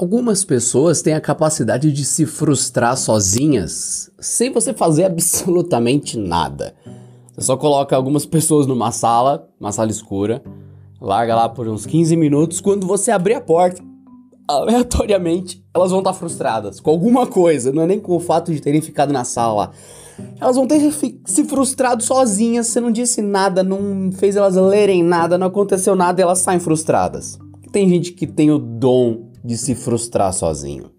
Algumas 0.00 0.46
pessoas 0.46 1.02
têm 1.02 1.12
a 1.12 1.20
capacidade 1.20 1.92
de 1.92 2.06
se 2.06 2.24
frustrar 2.24 2.96
sozinhas 2.96 4.10
sem 4.18 4.50
você 4.50 4.72
fazer 4.72 5.04
absolutamente 5.04 6.16
nada. 6.16 6.74
Você 7.34 7.42
só 7.42 7.54
coloca 7.54 7.94
algumas 7.94 8.24
pessoas 8.24 8.66
numa 8.66 8.92
sala, 8.92 9.46
uma 9.60 9.72
sala 9.72 9.90
escura, 9.90 10.42
larga 10.98 11.36
lá 11.36 11.50
por 11.50 11.68
uns 11.68 11.84
15 11.84 12.16
minutos. 12.16 12.62
Quando 12.62 12.86
você 12.86 13.10
abrir 13.10 13.34
a 13.34 13.42
porta, 13.42 13.82
aleatoriamente, 14.48 15.62
elas 15.74 15.90
vão 15.90 16.00
estar 16.00 16.14
frustradas 16.14 16.80
com 16.80 16.88
alguma 16.88 17.26
coisa, 17.26 17.70
não 17.70 17.82
é 17.82 17.86
nem 17.86 18.00
com 18.00 18.16
o 18.16 18.20
fato 18.20 18.54
de 18.54 18.62
terem 18.62 18.80
ficado 18.80 19.12
na 19.12 19.24
sala. 19.24 19.70
Elas 20.40 20.56
vão 20.56 20.66
ter 20.66 20.80
se 21.26 21.44
frustrado 21.44 22.02
sozinhas, 22.02 22.68
você 22.68 22.80
não 22.80 22.90
disse 22.90 23.20
nada, 23.20 23.62
não 23.62 24.10
fez 24.12 24.34
elas 24.34 24.54
lerem 24.54 25.04
nada, 25.04 25.36
não 25.36 25.48
aconteceu 25.48 25.94
nada 25.94 26.22
e 26.22 26.24
elas 26.24 26.38
saem 26.38 26.58
frustradas. 26.58 27.38
Tem 27.70 27.86
gente 27.86 28.12
que 28.12 28.26
tem 28.26 28.50
o 28.50 28.58
dom 28.58 29.29
de 29.44 29.56
se 29.56 29.74
frustrar 29.74 30.32
sozinho. 30.32 30.90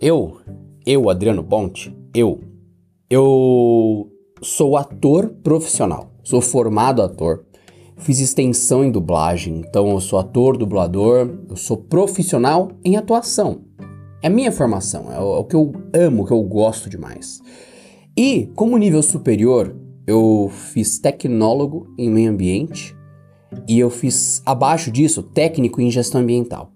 Eu, 0.00 0.38
eu, 0.86 1.10
Adriano 1.10 1.42
Ponte, 1.42 1.96
eu, 2.14 2.40
eu 3.10 4.10
sou 4.40 4.76
ator 4.76 5.28
profissional, 5.42 6.12
sou 6.22 6.40
formado 6.40 7.02
ator, 7.02 7.44
fiz 7.96 8.20
extensão 8.20 8.84
em 8.84 8.90
dublagem, 8.90 9.58
então 9.58 9.90
eu 9.90 10.00
sou 10.00 10.18
ator, 10.18 10.56
dublador, 10.56 11.28
eu 11.48 11.56
sou 11.56 11.76
profissional 11.76 12.70
em 12.84 12.96
atuação. 12.96 13.62
É 14.22 14.28
minha 14.28 14.50
formação, 14.50 15.12
é 15.12 15.16
é 15.16 15.20
o 15.20 15.44
que 15.44 15.54
eu 15.54 15.72
amo, 15.94 16.22
o 16.22 16.26
que 16.26 16.32
eu 16.32 16.42
gosto 16.42 16.88
demais. 16.88 17.40
E, 18.16 18.46
como 18.54 18.76
nível 18.76 19.02
superior, 19.02 19.76
eu 20.06 20.50
fiz 20.50 20.98
tecnólogo 20.98 21.86
em 21.98 22.10
meio 22.10 22.30
ambiente 22.30 22.96
e 23.68 23.78
eu 23.78 23.90
fiz, 23.90 24.42
abaixo 24.44 24.90
disso, 24.90 25.22
técnico 25.22 25.80
em 25.80 25.90
gestão 25.90 26.20
ambiental. 26.20 26.72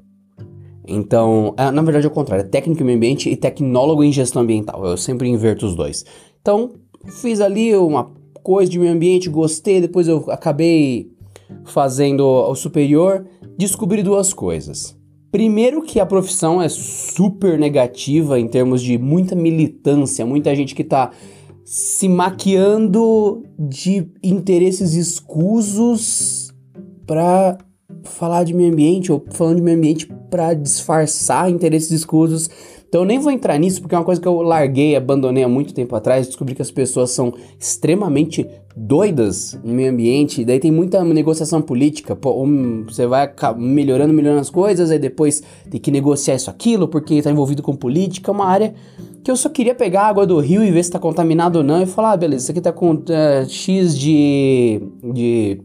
Então, 0.87 1.55
é, 1.57 1.71
na 1.71 1.83
verdade 1.83 2.07
é 2.07 2.09
o 2.09 2.13
contrário, 2.13 2.45
é 2.45 2.49
técnico 2.49 2.83
em 2.83 2.87
meio 2.87 2.97
ambiente 2.97 3.29
e 3.31 3.37
tecnólogo 3.37 4.03
em 4.03 4.13
gestão 4.13 4.43
ambiental. 4.43 4.85
Eu 4.85 4.97
sempre 4.97 5.29
inverto 5.29 5.67
os 5.67 5.75
dois. 5.75 6.05
Então, 6.41 6.73
fiz 7.21 7.41
ali 7.41 7.75
uma 7.77 8.11
coisa 8.43 8.71
de 8.71 8.79
meio 8.79 8.93
ambiente, 8.93 9.29
gostei, 9.31 9.81
depois 9.81 10.09
eu 10.09 10.25
acabei 10.29 11.11
fazendo 11.65 12.25
o 12.25 12.55
superior, 12.55 13.25
descobri 13.57 14.03
duas 14.03 14.33
coisas. 14.33 14.97
Primeiro 15.31 15.83
que 15.83 15.99
a 15.99 16.05
profissão 16.05 16.61
é 16.61 16.69
super 16.69 17.59
negativa 17.59 18.39
em 18.39 18.49
termos 18.49 18.83
de 18.83 18.99
muita 18.99 19.35
militância, 19.35 20.27
muita 20.27 20.55
gente 20.55 20.75
que 20.75 20.85
tá 20.85 21.11
se 21.65 22.09
maquiando 22.09 23.43
de 23.59 24.11
interesses 24.23 24.95
escusos 24.95 26.53
para 27.07 27.57
falar 28.05 28.45
de 28.45 28.55
meio 28.55 28.73
ambiente 28.73 29.11
ou 29.13 29.25
falando 29.31 29.57
de 29.57 29.63
meio 29.63 29.77
ambiente 29.77 30.07
para 30.31 30.55
disfarçar 30.55 31.51
interesses 31.51 31.91
escusos. 31.91 32.51
Então 32.93 33.03
eu 33.03 33.07
nem 33.07 33.19
vou 33.19 33.33
entrar 33.33 33.59
nisso 33.59 33.81
porque 33.81 33.95
é 33.95 33.99
uma 33.99 34.05
coisa 34.05 34.21
que 34.21 34.29
eu 34.29 34.43
larguei, 34.43 34.95
abandonei 34.95 35.43
há 35.43 35.49
muito 35.49 35.73
tempo 35.73 35.97
atrás, 35.97 36.27
descobri 36.27 36.55
que 36.55 36.61
as 36.61 36.71
pessoas 36.71 37.11
são 37.11 37.33
extremamente 37.59 38.47
doidas 38.77 39.59
no 39.65 39.73
meio 39.73 39.91
ambiente, 39.91 40.45
daí 40.45 40.61
tem 40.61 40.71
muita 40.71 41.03
negociação 41.03 41.63
política, 41.63 42.15
pô, 42.15 42.47
você 42.87 43.07
vai 43.07 43.33
melhorando, 43.57 44.13
melhorando 44.13 44.43
as 44.43 44.51
coisas, 44.51 44.91
aí 44.91 44.99
depois 44.99 45.43
tem 45.71 45.81
que 45.81 45.91
negociar 45.91 46.35
isso 46.35 46.51
aquilo 46.51 46.87
porque 46.87 47.15
está 47.15 47.31
envolvido 47.31 47.63
com 47.63 47.75
política, 47.75 48.31
é 48.31 48.35
uma 48.35 48.47
área 48.47 48.75
que 49.25 49.31
eu 49.31 49.37
só 49.37 49.49
queria 49.49 49.75
pegar 49.75 50.03
a 50.03 50.09
água 50.09 50.27
do 50.27 50.39
rio 50.39 50.63
e 50.63 50.71
ver 50.71 50.83
se 50.83 50.91
está 50.91 50.99
contaminado 50.99 51.57
ou 51.57 51.65
não 51.65 51.83
e 51.83 51.87
falar, 51.87 52.13
ah, 52.13 52.17
beleza, 52.17 52.45
isso 52.45 52.51
aqui 52.51 52.61
está 52.61 52.73
com 52.73 52.93
uh, 52.93 53.49
X 53.49 53.97
de, 53.97 54.83
de 55.15 55.63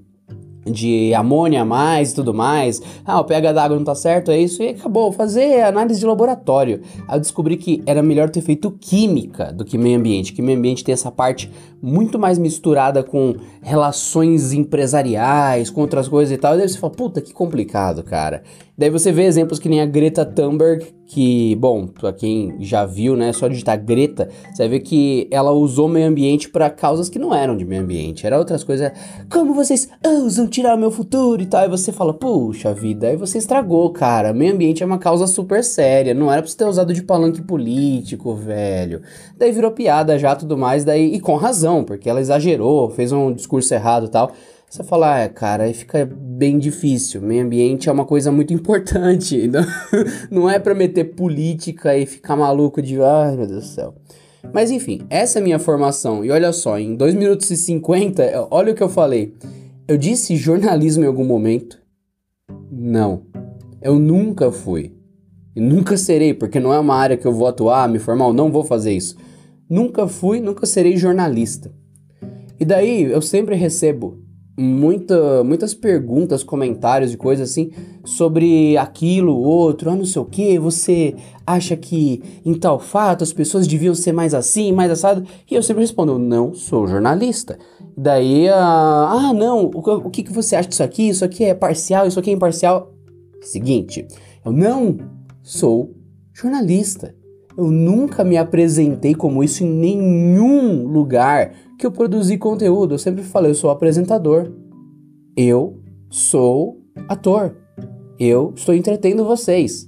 de 0.72 1.14
amônia 1.14 1.62
a 1.62 1.66
mais 1.66 2.12
e 2.12 2.16
tudo 2.16 2.34
mais. 2.34 2.82
Ah, 3.06 3.20
o 3.20 3.24
pH 3.24 3.54
da 3.54 3.64
água 3.64 3.78
não 3.78 3.84
tá 3.84 3.96
certo, 3.96 4.32
é 4.32 4.40
isso, 4.40 4.62
e 4.62 4.70
acabou. 4.70 5.12
Fazer 5.12 5.62
análise 5.62 6.00
de 6.00 6.06
laboratório. 6.06 6.82
Aí 7.08 7.18
eu 7.18 7.22
descobri 7.22 7.58
que 7.58 7.82
era 7.86 8.02
melhor 8.04 8.30
ter 8.30 8.42
feito 8.42 8.72
química 8.72 9.52
do 9.52 9.66
que 9.66 9.78
meio 9.78 9.98
ambiente, 9.98 10.34
que 10.34 10.42
meio 10.42 10.58
ambiente 10.58 10.84
tem 10.84 10.94
essa 10.94 11.12
parte 11.12 11.52
muito 11.82 12.18
mais 12.18 12.38
misturada 12.38 13.04
com 13.04 13.36
relações 13.62 14.54
empresariais, 14.54 15.70
com 15.70 15.82
outras 15.82 16.08
coisas 16.08 16.36
e 16.36 16.38
tal. 16.38 16.56
E 16.56 16.60
daí 16.60 16.70
você 16.70 16.78
fala, 16.78 16.94
puta, 16.94 17.22
que 17.22 17.34
complicado, 17.34 18.04
cara. 18.04 18.44
Daí 18.78 18.92
você 18.92 19.12
vê 19.12 19.24
exemplos 19.24 19.58
que 19.58 19.68
nem 19.68 19.82
a 19.82 19.88
Greta 19.88 20.24
Thunberg, 20.24 20.86
que, 21.08 21.56
bom, 21.56 21.88
pra 21.88 22.14
quem 22.14 22.58
já 22.60 22.86
viu, 22.86 23.16
né, 23.16 23.34
só 23.34 23.48
digitar 23.48 23.84
Greta, 23.84 24.30
você 24.52 24.64
vai 24.64 24.70
ver 24.70 24.82
que 24.82 25.28
ela 25.32 25.52
usou 25.52 25.88
meio 25.88 26.08
ambiente 26.08 26.48
para 26.48 26.70
causas 26.70 27.10
que 27.10 27.18
não 27.18 27.34
eram 27.34 27.58
de 27.58 27.66
meio 27.66 27.82
ambiente, 27.82 28.28
era 28.28 28.38
outras 28.38 28.64
coisas, 28.64 28.92
como 29.32 29.56
vocês 29.56 29.90
ousam 30.06 30.48
tirar 30.48 30.78
meu 30.78 30.92
futuro 30.92 31.42
e 31.42 31.48
tal, 31.48 31.66
e 31.66 31.70
você 31.70 31.92
fala, 31.92 32.14
puxa 32.14 32.72
vida, 32.72 33.08
aí 33.08 33.16
você 33.16 33.40
estragou, 33.40 33.90
cara, 33.90 34.32
meio 34.32 34.54
ambiente 34.54 34.84
é 34.84 34.86
uma 34.86 35.00
causa 35.00 35.26
super 35.26 35.64
séria, 35.64 36.14
não 36.14 36.32
era 36.32 36.44
pra 36.44 36.52
você 36.52 36.58
ter 36.58 36.66
usado 36.66 36.94
de 36.94 37.02
palanque 37.02 37.42
político, 37.42 38.36
velho. 38.36 39.02
Daí 39.40 39.52
virou 39.52 39.72
piada 39.72 40.20
já, 40.20 40.36
tudo 40.36 40.56
mais, 40.56 40.86
daí, 40.86 41.16
e 41.16 41.20
com 41.20 41.36
razão, 41.36 41.84
porque 41.84 42.08
ela 42.08 42.22
exagerou, 42.22 42.92
fez 42.92 43.12
um 43.12 43.34
discurso 43.34 43.74
errado 43.74 44.06
e 44.06 44.12
tal, 44.12 44.32
você 44.70 44.84
fala, 44.84 45.24
ah, 45.24 45.30
cara, 45.30 45.64
aí 45.64 45.74
fica 45.74 46.06
bem 46.06 46.60
difícil. 46.60 47.22
Meio 47.22 47.46
ambiente 47.46 47.88
é 47.88 47.92
uma 47.92 48.06
coisa 48.06 48.32
muito 48.32 48.52
importante. 48.54 49.38
Então, 49.38 49.64
não 50.30 50.50
é 50.50 50.60
para 50.60 50.76
meter 50.76 51.16
política 51.16 51.98
e 51.98 52.06
ficar 52.06 52.36
maluco 52.36 52.82
de, 52.82 53.02
ai 53.02 53.38
meu 53.38 53.48
Deus 53.48 53.64
do 53.64 53.70
céu. 53.70 53.96
Mas 54.54 54.70
enfim, 54.70 55.02
essa 55.10 55.40
é 55.40 55.42
a 55.42 55.44
minha 55.44 55.60
formação. 55.60 56.24
E 56.24 56.32
olha 56.32 56.52
só, 56.52 56.78
em 56.78 56.96
2 56.96 57.16
minutos 57.16 57.50
e 57.50 57.58
50, 57.58 58.48
olha 58.52 58.74
o 58.74 58.76
que 58.76 58.84
eu 58.84 58.90
falei. 58.90 59.34
Eu 59.88 59.98
disse 59.98 60.36
jornalismo 60.36 61.04
em 61.04 61.08
algum 61.08 61.26
momento? 61.26 61.82
Não. 62.70 63.24
Eu 63.82 63.98
nunca 63.98 64.52
fui. 64.52 64.94
E 65.56 65.62
nunca 65.62 65.98
serei, 65.98 66.34
porque 66.34 66.60
não 66.60 66.74
é 66.74 66.80
uma 66.80 66.96
área 66.96 67.18
que 67.18 67.26
eu 67.26 67.34
vou 67.34 67.48
atuar, 67.48 67.90
me 67.90 68.00
formar, 68.00 68.32
não 68.34 68.52
vou 68.52 68.64
fazer 68.64 68.92
isso. 68.92 69.16
Nunca 69.70 70.08
fui, 70.08 70.40
nunca 70.40 70.66
serei 70.66 70.98
jornalista. 70.98 71.74
E 72.60 72.66
daí 72.66 73.04
eu 73.04 73.22
sempre 73.22 73.56
recebo 73.56 74.27
muita, 74.58 75.44
muitas 75.44 75.76
perguntas, 75.76 76.44
comentários 76.44 77.14
e 77.14 77.18
coisas 77.18 77.52
assim 77.52 77.70
sobre 78.04 78.76
aquilo, 78.76 79.38
outro, 79.38 79.92
ah, 79.92 79.96
não 79.96 80.06
sei 80.06 80.22
o 80.22 80.26
que, 80.26 80.58
você 80.58 81.16
acha 81.46 81.78
que 81.78 82.24
em 82.44 82.56
tal 82.56 82.80
fato 82.80 83.24
as 83.24 83.32
pessoas 83.32 83.68
deviam 83.68 83.94
ser 83.94 84.12
mais 84.12 84.34
assim, 84.34 84.72
mais 84.72 84.90
assado? 84.90 85.24
E 85.50 85.54
eu 85.54 85.62
sempre 85.62 85.84
respondo, 85.84 86.18
não 86.18 86.54
sou 86.56 86.88
jornalista. 86.88 87.60
Daí, 87.96 88.50
ah, 88.50 89.10
ah 89.12 89.34
não, 89.34 89.66
o, 89.66 89.80
o 89.80 90.10
que, 90.10 90.24
que 90.24 90.34
você 90.34 90.56
acha 90.56 90.70
disso 90.70 90.84
aqui? 90.84 91.10
Isso 91.10 91.24
aqui 91.24 91.44
é 91.44 91.54
parcial, 91.54 92.08
isso 92.08 92.20
aqui 92.20 92.32
é 92.32 92.34
imparcial. 92.34 92.94
Seguinte, 93.42 94.08
eu 94.44 94.52
não 94.52 94.98
sou 95.44 95.94
jornalista. 96.34 97.16
Eu 97.58 97.72
nunca 97.72 98.24
me 98.24 98.38
apresentei 98.38 99.16
como 99.16 99.44
isso 99.44 99.64
em 99.64 99.68
nenhum 99.68 100.88
lugar 100.88 101.54
que 101.78 101.86
eu 101.86 101.92
produzi 101.92 102.38
conteúdo. 102.38 102.96
Eu 102.96 103.00
sempre 103.00 103.24
falei, 103.24 103.52
eu 103.52 103.56
sou 103.56 103.70
apresentador. 103.70 104.52
Eu 105.36 105.80
sou 106.10 106.82
ator. 107.08 107.56
Eu 108.20 108.54
estou 108.56 108.74
entretendo 108.74 109.24
vocês. 109.24 109.88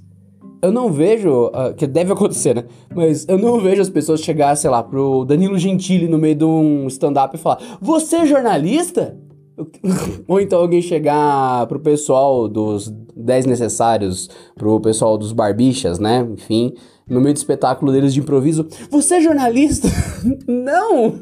Eu 0.62 0.70
não 0.70 0.92
vejo, 0.92 1.46
uh, 1.46 1.74
que 1.74 1.86
deve 1.86 2.12
acontecer, 2.12 2.54
né? 2.54 2.64
Mas 2.94 3.26
eu 3.26 3.38
não 3.38 3.58
vejo 3.58 3.80
as 3.80 3.88
pessoas 3.88 4.20
chegar, 4.20 4.54
sei 4.56 4.68
lá, 4.68 4.82
pro 4.82 5.24
Danilo 5.24 5.58
Gentili 5.58 6.06
no 6.06 6.18
meio 6.18 6.34
de 6.34 6.44
um 6.44 6.86
stand-up 6.86 7.34
e 7.34 7.38
falar: 7.38 7.78
Você 7.80 8.16
é 8.16 8.26
jornalista? 8.26 9.16
Ou 10.28 10.40
então 10.40 10.60
alguém 10.60 10.82
chegar 10.82 11.66
pro 11.66 11.80
pessoal 11.80 12.46
dos 12.46 12.92
10 13.16 13.46
necessários, 13.46 14.28
pro 14.54 14.80
pessoal 14.80 15.16
dos 15.16 15.32
barbichas, 15.32 15.98
né? 15.98 16.28
Enfim, 16.30 16.74
no 17.08 17.20
meio 17.20 17.34
do 17.34 17.38
espetáculo 17.38 17.90
deles 17.90 18.12
de 18.12 18.20
improviso: 18.20 18.66
Você 18.90 19.14
é 19.14 19.20
jornalista? 19.22 19.88
não! 20.46 21.20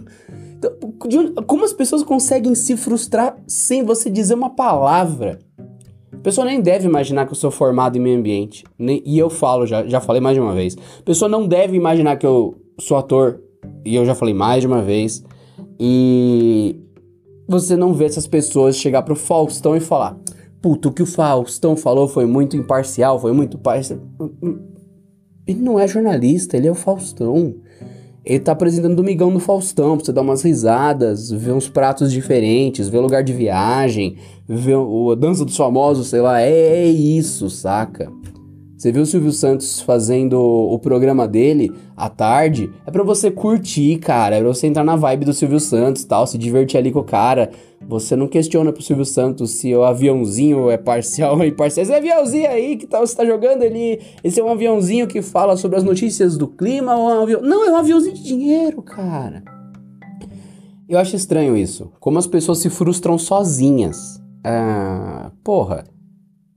Como 1.47 1.65
as 1.65 1.73
pessoas 1.73 2.03
conseguem 2.03 2.55
se 2.55 2.77
frustrar 2.77 3.37
sem 3.47 3.85
você 3.85 4.11
dizer 4.11 4.35
uma 4.35 4.51
palavra? 4.51 5.39
A 6.13 6.17
pessoa 6.21 6.45
nem 6.45 6.61
deve 6.61 6.87
imaginar 6.87 7.27
que 7.27 7.33
eu 7.33 7.37
sou 7.37 7.51
formado 7.51 7.97
em 7.97 8.01
meio 8.01 8.19
ambiente. 8.19 8.65
Nem, 8.79 9.03
e 9.07 9.19
eu 9.19 9.31
falo, 9.31 9.67
já, 9.67 9.87
já 9.87 10.01
falei 10.01 10.21
mais 10.21 10.35
de 10.35 10.41
uma 10.41 10.53
vez. 10.53 10.77
A 10.99 11.03
pessoa 11.03 11.29
não 11.29 11.47
deve 11.47 11.77
imaginar 11.77 12.17
que 12.17 12.27
eu 12.27 12.57
sou 12.81 12.97
ator. 12.97 13.41
E 13.85 13.95
eu 13.95 14.05
já 14.05 14.15
falei 14.15 14.35
mais 14.35 14.61
de 14.63 14.67
uma 14.67 14.83
vez. 14.83 15.25
E 15.79 16.77
você 17.47 17.77
não 17.77 17.95
vê 17.95 18.07
essas 18.07 18.27
pessoas 18.27 18.77
chegar 18.77 19.03
pro 19.03 19.15
Faustão 19.15 19.77
e 19.77 19.81
falar: 19.81 20.19
Puto, 20.61 20.89
o 20.89 20.93
que 20.93 21.03
o 21.03 21.07
Faustão 21.07 21.77
falou 21.77 22.09
foi 22.09 22.27
muito 22.27 22.57
imparcial, 22.57 23.19
foi 23.21 23.33
muito 23.33 23.57
parcial. 23.57 24.01
Ele 25.47 25.61
não 25.61 25.79
é 25.79 25.87
jornalista, 25.87 26.57
ele 26.57 26.67
é 26.67 26.71
o 26.71 26.75
Faustão. 26.75 27.55
Ele 28.25 28.41
tá 28.41 28.53
apresentando 28.53 28.97
Domingão 28.97 29.31
no 29.31 29.41
Faustão, 29.41 29.97
pra 29.97 30.05
você 30.05 30.13
dar 30.13 30.21
umas 30.21 30.43
risadas, 30.43 31.31
ver 31.31 31.53
uns 31.53 31.69
pratos 31.69 32.13
diferentes, 32.13 32.89
ver 32.89 32.99
lugar 32.99 33.23
de 33.23 33.33
viagem, 33.33 34.17
ver 34.47 34.77
o, 34.77 35.13
a 35.13 35.15
dança 35.15 35.45
dos 35.45 35.57
famosos, 35.57 36.09
sei 36.09 36.21
lá, 36.21 36.41
é, 36.41 36.51
é 36.51 36.87
isso, 36.87 37.49
saca? 37.49 38.13
Você 38.79 38.93
viu 38.93 39.03
o 39.03 39.07
Silvio 39.07 39.33
Santos 39.33 39.81
fazendo 39.81 40.41
o 40.41 40.79
programa 40.79 41.27
dele 41.27 41.73
à 41.97 42.09
tarde? 42.09 42.71
É 42.87 42.93
para 42.93 43.03
você 43.03 43.29
curtir, 43.29 43.99
cara. 43.99 44.37
É 44.37 44.39
pra 44.39 44.47
você 44.47 44.69
entrar 44.69 44.85
na 44.85 44.95
vibe 44.95 45.25
do 45.25 45.33
Silvio 45.33 45.59
Santos 45.59 46.05
tal, 46.05 46.29
se 46.29 46.39
divertir 46.39 46.79
ali 46.79 46.93
com 46.93 47.01
o 47.01 47.05
cara. 47.05 47.51
Você 47.89 48.15
não 48.15 48.29
questiona 48.29 48.73
pro 48.73 48.81
Silvio 48.81 49.05
Santos 49.05 49.51
se 49.51 49.75
o 49.75 49.83
aviãozinho 49.83 50.71
é 50.71 50.77
parcial 50.77 51.37
ou 51.37 51.45
imparcial. 51.45 51.83
Esse 51.83 51.93
aviãozinho 51.93 52.49
aí 52.49 52.77
que 52.77 52.87
tá, 52.87 53.01
você 53.01 53.17
tá 53.17 53.27
jogando, 53.27 53.65
ele, 53.65 54.01
esse 54.23 54.39
é 54.39 54.45
um 54.45 54.49
aviãozinho 54.49 55.09
que 55.09 55.23
fala 55.23 55.57
sobre 55.57 55.77
as 55.77 55.83
notícias 55.83 56.37
do 56.37 56.47
clima 56.47 56.95
ou 56.95 57.11
é 57.11 57.19
um 57.19 57.23
avião... 57.25 57.43
Não, 57.43 57.67
é 57.67 57.73
um 57.73 57.77
aviãozinho 57.77 58.15
de 58.15 58.23
dinheiro, 58.23 58.81
cara. 58.81 59.43
Eu 60.89 61.01
acho 61.01 61.17
estranho 61.17 61.57
isso. 61.57 61.91
Como 61.99 62.17
as 62.17 62.29
pessoas 62.29 62.59
se 62.59 62.71
frustram 62.71 63.19
sozinhas. 63.19 64.23
Ah, 64.45 65.33
porra. 65.43 65.83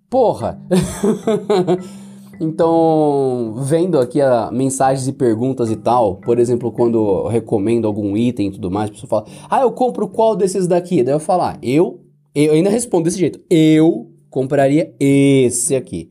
Porra. 0.07 0.61
Então, 2.43 3.53
vendo 3.57 3.99
aqui 3.99 4.19
a 4.19 4.49
mensagens 4.51 5.07
e 5.07 5.13
perguntas 5.13 5.69
e 5.69 5.75
tal, 5.75 6.15
por 6.15 6.39
exemplo, 6.39 6.71
quando 6.71 6.97
eu 6.97 7.27
recomendo 7.27 7.85
algum 7.85 8.17
item 8.17 8.47
e 8.47 8.51
tudo 8.53 8.71
mais, 8.71 8.89
a 8.89 8.93
pessoa 8.93 9.07
fala: 9.07 9.25
"Ah, 9.47 9.61
eu 9.61 9.71
compro 9.71 10.07
qual 10.07 10.35
desses 10.35 10.65
daqui?" 10.65 11.03
Daí 11.03 11.13
eu 11.13 11.19
falar: 11.19 11.53
ah, 11.53 11.59
"Eu, 11.61 12.01
eu 12.33 12.53
ainda 12.53 12.71
respondo 12.71 13.03
desse 13.03 13.19
jeito. 13.19 13.39
Eu 13.47 14.09
compraria 14.31 14.91
esse 14.99 15.75
aqui." 15.75 16.09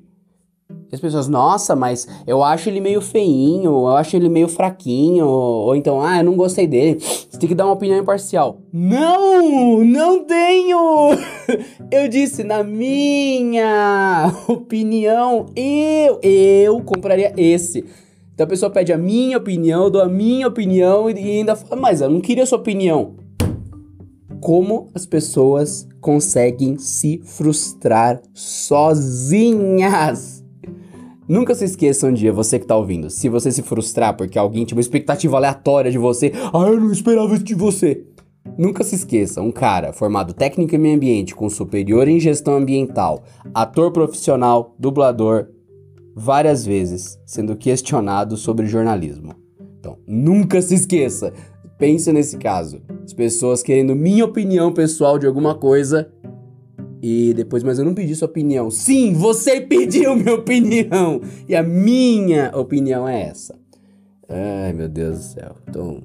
E 0.88 0.94
as 0.94 1.00
pessoas, 1.00 1.26
nossa, 1.26 1.74
mas 1.74 2.06
eu 2.24 2.44
acho 2.44 2.68
ele 2.68 2.80
meio 2.80 3.00
feinho, 3.00 3.70
eu 3.70 3.88
acho 3.88 4.14
ele 4.14 4.28
meio 4.28 4.46
fraquinho, 4.46 5.26
ou 5.26 5.74
então, 5.74 6.00
ah, 6.00 6.18
eu 6.18 6.24
não 6.24 6.36
gostei 6.36 6.68
dele. 6.68 7.00
Você 7.00 7.38
tem 7.40 7.48
que 7.48 7.56
dar 7.56 7.64
uma 7.64 7.74
opinião 7.74 7.98
imparcial. 7.98 8.58
Não, 8.72 9.82
não 9.82 10.24
tenho! 10.24 10.78
Eu 11.90 12.08
disse, 12.08 12.44
na 12.44 12.62
minha 12.62 14.32
opinião, 14.48 15.46
eu, 15.56 16.20
eu 16.22 16.80
compraria 16.82 17.32
esse. 17.36 17.84
Então 18.34 18.44
a 18.46 18.48
pessoa 18.48 18.70
pede 18.70 18.92
a 18.92 18.98
minha 18.98 19.36
opinião, 19.36 19.84
eu 19.84 19.90
dou 19.90 20.02
a 20.02 20.08
minha 20.08 20.48
opinião 20.48 21.10
e 21.10 21.38
ainda 21.38 21.54
fala, 21.54 21.80
mas 21.80 22.00
eu 22.00 22.08
não 22.08 22.20
queria 22.20 22.44
a 22.44 22.46
sua 22.46 22.58
opinião. 22.58 23.14
Como 24.40 24.88
as 24.94 25.04
pessoas 25.04 25.86
conseguem 26.00 26.78
se 26.78 27.20
frustrar 27.22 28.22
sozinhas? 28.32 29.22
Nunca 31.28 31.54
se 31.54 31.66
esqueça 31.66 32.06
um 32.06 32.12
dia, 32.12 32.32
você 32.32 32.58
que 32.58 32.66
tá 32.66 32.74
ouvindo, 32.76 33.10
se 33.10 33.28
você 33.28 33.52
se 33.52 33.62
frustrar 33.62 34.16
porque 34.16 34.38
alguém 34.38 34.64
tinha 34.64 34.76
uma 34.76 34.80
expectativa 34.80 35.36
aleatória 35.36 35.90
de 35.90 35.98
você, 35.98 36.32
ah, 36.52 36.66
eu 36.66 36.80
não 36.80 36.90
esperava 36.90 37.34
isso 37.34 37.44
de 37.44 37.54
você. 37.54 38.04
Nunca 38.56 38.82
se 38.82 38.94
esqueça, 38.94 39.42
um 39.42 39.52
cara 39.52 39.92
formado 39.92 40.32
técnico 40.32 40.74
em 40.74 40.78
meio 40.78 40.96
ambiente, 40.96 41.34
com 41.34 41.48
superior 41.48 42.08
em 42.08 42.18
gestão 42.18 42.56
ambiental, 42.56 43.22
ator 43.54 43.92
profissional, 43.92 44.74
dublador, 44.78 45.48
várias 46.14 46.64
vezes 46.64 47.18
sendo 47.24 47.56
questionado 47.56 48.36
sobre 48.36 48.66
jornalismo. 48.66 49.34
Então, 49.78 49.98
nunca 50.06 50.60
se 50.60 50.74
esqueça, 50.74 51.32
pense 51.78 52.12
nesse 52.12 52.36
caso. 52.36 52.82
As 53.04 53.12
pessoas 53.12 53.62
querendo 53.62 53.94
minha 53.94 54.24
opinião 54.24 54.72
pessoal 54.72 55.18
de 55.18 55.26
alguma 55.26 55.54
coisa 55.54 56.10
e 57.02 57.32
depois, 57.34 57.62
mas 57.62 57.78
eu 57.78 57.84
não 57.84 57.94
pedi 57.94 58.14
sua 58.14 58.28
opinião. 58.28 58.70
Sim, 58.70 59.14
você 59.14 59.60
pediu 59.60 60.14
minha 60.14 60.34
opinião. 60.34 61.20
E 61.48 61.56
a 61.56 61.62
minha 61.62 62.50
opinião 62.54 63.08
é 63.08 63.22
essa. 63.22 63.58
Ai, 64.28 64.72
meu 64.72 64.88
Deus 64.88 65.18
do 65.18 65.24
céu. 65.24 65.56
Então, 65.66 66.02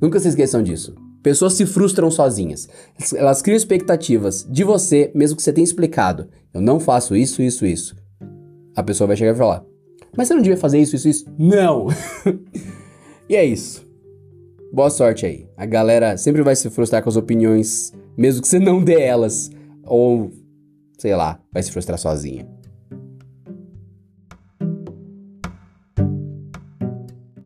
nunca 0.00 0.20
se 0.20 0.28
esqueçam 0.28 0.62
disso. 0.62 0.94
Pessoas 1.22 1.54
se 1.54 1.66
frustram 1.66 2.10
sozinhas. 2.10 2.68
Elas 3.14 3.42
criam 3.42 3.56
expectativas 3.56 4.46
de 4.48 4.64
você, 4.64 5.10
mesmo 5.14 5.36
que 5.36 5.42
você 5.42 5.52
tenha 5.52 5.64
explicado. 5.64 6.28
Eu 6.52 6.60
não 6.60 6.80
faço 6.80 7.14
isso, 7.14 7.42
isso, 7.42 7.66
isso. 7.66 7.96
A 8.74 8.82
pessoa 8.82 9.08
vai 9.08 9.16
chegar 9.16 9.34
e 9.34 9.38
falar: 9.38 9.64
Mas 10.16 10.28
você 10.28 10.34
não 10.34 10.42
devia 10.42 10.56
fazer 10.56 10.78
isso, 10.78 10.96
isso, 10.96 11.08
isso? 11.08 11.26
Não! 11.38 11.88
e 13.28 13.36
é 13.36 13.44
isso. 13.44 13.84
Boa 14.72 14.88
sorte 14.88 15.26
aí. 15.26 15.48
A 15.56 15.66
galera 15.66 16.16
sempre 16.16 16.42
vai 16.42 16.56
se 16.56 16.70
frustrar 16.70 17.02
com 17.02 17.08
as 17.08 17.16
opiniões, 17.16 17.92
mesmo 18.16 18.40
que 18.40 18.48
você 18.48 18.58
não 18.58 18.82
dê 18.82 19.00
elas 19.00 19.50
ou 19.84 20.30
sei 21.00 21.16
lá, 21.16 21.40
vai 21.52 21.62
se 21.62 21.72
frustrar 21.72 21.98
sozinha. 21.98 22.46